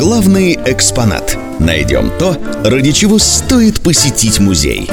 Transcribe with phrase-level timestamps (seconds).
[0.00, 1.36] Главный экспонат.
[1.58, 4.88] Найдем то, ради чего стоит посетить музей.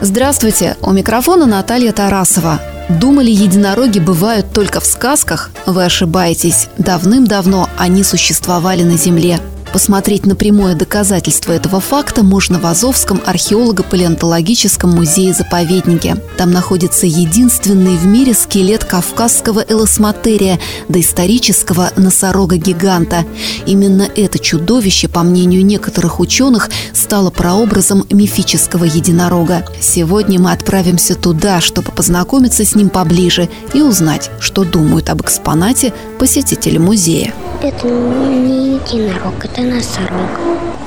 [0.00, 0.76] Здравствуйте!
[0.80, 2.60] У микрофона Наталья Тарасова.
[2.88, 5.50] Думали, единороги бывают только в сказках?
[5.66, 6.68] Вы ошибаетесь.
[6.78, 9.40] Давным-давно они существовали на Земле.
[9.76, 16.16] Посмотреть на прямое доказательство этого факта можно в Азовском археолого-палеонтологическом музее-заповеднике.
[16.38, 20.58] Там находится единственный в мире скелет кавказского элосматерия,
[20.88, 23.26] доисторического носорога-гиганта.
[23.66, 29.66] Именно это чудовище, по мнению некоторых ученых, стало прообразом мифического единорога.
[29.78, 35.92] Сегодня мы отправимся туда, чтобы познакомиться с ним поближе и узнать, что думают об экспонате
[36.18, 37.34] посетители музея.
[37.62, 40.28] Это не единорог, это носорог.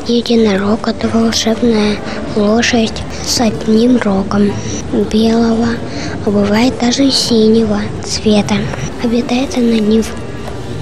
[0.07, 1.97] Единорог– это волшебная
[2.35, 2.93] лошадь
[3.25, 4.51] с одним рогом
[5.11, 5.69] белого,
[6.25, 8.55] а бывает даже синего цвета.
[9.03, 10.11] Обитает она не в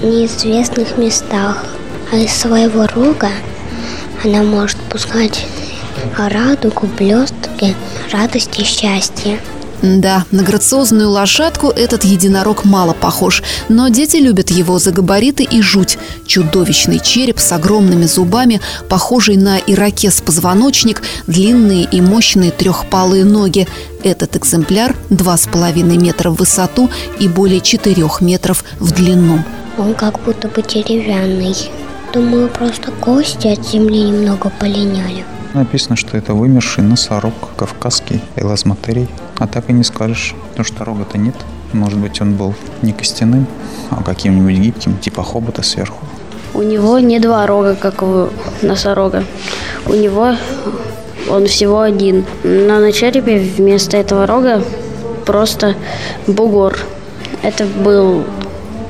[0.02, 1.64] неизвестных местах,
[2.12, 3.30] а из своего рога
[4.22, 5.46] она может пускать
[6.16, 7.74] радугу, блестки,
[8.12, 9.38] радость и счастье.
[9.82, 15.62] Да, на грациозную лошадку этот единорог мало похож, но дети любят его за габариты и
[15.62, 15.98] жуть.
[16.26, 23.68] Чудовищный череп с огромными зубами, похожий на ирокез позвоночник, длинные и мощные трехпалые ноги.
[24.02, 29.44] Этот экземпляр 2,5 метра в высоту и более 4 метров в длину.
[29.78, 31.54] Он как будто бы деревянный.
[32.12, 35.24] Думаю, просто кости от земли немного полиняли.
[35.54, 39.08] Написано, что это вымерший носорог кавказский, элазматерий.
[39.38, 41.34] А так и не скажешь, потому что рога-то нет.
[41.72, 43.46] Может быть, он был не костяным,
[43.90, 46.04] а каким-нибудь гибким, типа хобота сверху.
[46.54, 48.28] У него не два рога, как у
[48.62, 49.24] носорога.
[49.86, 50.34] У него
[51.30, 52.24] он всего один.
[52.42, 54.62] Но на черепе вместо этого рога
[55.24, 55.74] просто
[56.26, 56.78] бугор.
[57.42, 58.24] Это был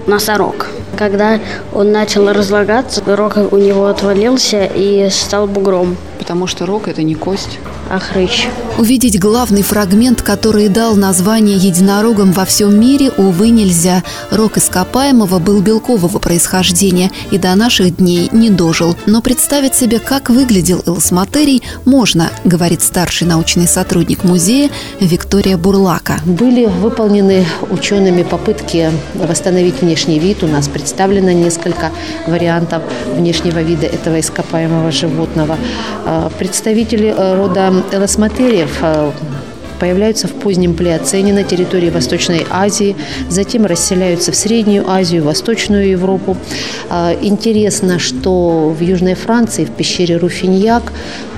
[0.06, 0.68] носорог.
[0.96, 1.38] Когда
[1.72, 5.96] он начал разлагаться, рог у него отвалился и стал бугром.
[6.28, 7.58] Потому что рог– это не кость.
[7.90, 8.48] А хрыч.
[8.76, 14.04] Увидеть главный фрагмент, который дал название единорогам во всем мире, увы, нельзя.
[14.30, 18.94] Рог ископаемого был белкового происхождения и до наших дней не дожил.
[19.06, 24.70] Но представить себе, как выглядел элосматерий, можно, говорит старший научный сотрудник музея
[25.00, 26.18] Виктория Бурлака.
[26.24, 30.42] Были выполнены учеными попытки восстановить внешний вид.
[30.42, 31.90] У нас представлено несколько
[32.26, 32.82] вариантов
[33.16, 35.56] внешнего вида этого ископаемого животного.
[36.04, 39.10] А, представители э, рода элосматериев э,
[39.78, 42.96] появляются в позднем плеоцене на территории Восточной Азии,
[43.28, 46.36] затем расселяются в Среднюю Азию, Восточную Европу.
[46.90, 50.92] А, интересно, что в Южной Франции, в пещере Руфиньяк,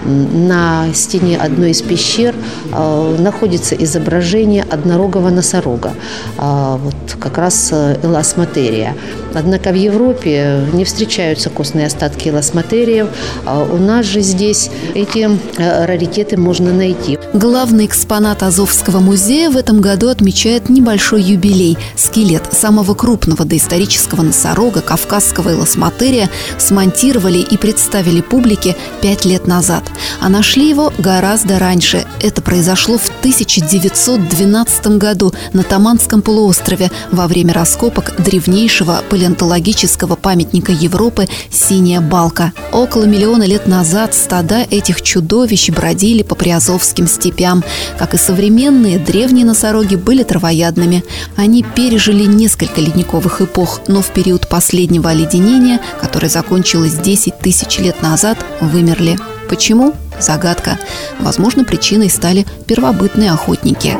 [0.04, 2.34] на стене одной из пещер
[2.72, 5.92] а, находится изображение однорогого носорога,
[6.38, 8.96] а, вот как раз э, эласматерия.
[9.34, 13.08] Однако в Европе не встречаются костные остатки эласматериев.
[13.46, 15.28] У нас же здесь эти
[15.58, 17.18] э, раритеты можно найти.
[17.32, 21.78] Главный экспонат Азовского музея в этом году отмечает небольшой юбилей.
[21.94, 26.28] Скелет самого крупного доисторического носорога, кавказского элосматерия,
[26.58, 29.89] смонтировали и представили публике пять лет назад.
[30.20, 32.06] А нашли его гораздо раньше.
[32.20, 41.28] Это произошло в 1912 году на Таманском полуострове во время раскопок древнейшего палеонтологического памятника Европы
[41.50, 42.52] «Синяя балка».
[42.72, 47.64] Около миллиона лет назад стада этих чудовищ бродили по приазовским степям.
[47.98, 51.04] Как и современные, древние носороги были травоядными.
[51.36, 58.02] Они пережили несколько ледниковых эпох, но в период последнего оледенения, которое закончилось 10 тысяч лет
[58.02, 59.18] назад, вымерли.
[59.50, 59.94] Почему?
[60.20, 60.78] Загадка.
[61.18, 63.96] Возможно, причиной стали первобытные охотники.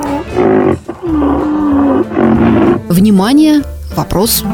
[2.88, 3.64] Внимание!
[3.96, 4.44] Вопрос.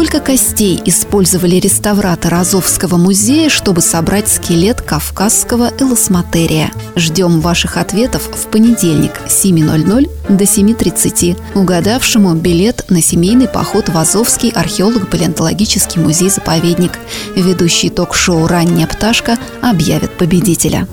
[0.00, 6.72] Сколько костей использовали реставраторы Азовского музея, чтобы собрать скелет кавказского элосматерия?
[6.96, 11.36] Ждем ваших ответов в понедельник с 7.00 до 7.30.
[11.54, 16.92] Угадавшему билет на семейный поход в Азовский археолого-палеонтологический музей-заповедник.
[17.36, 20.88] Ведущий ток-шоу «Ранняя пташка» объявит победителя.